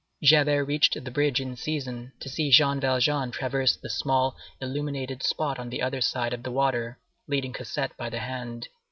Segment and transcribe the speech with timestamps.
[0.23, 5.59] Javert reached the bridge in season to see Jean Valjean traverse the small illuminated spot
[5.59, 8.67] on the other side of the water, leading Cosette by the hand.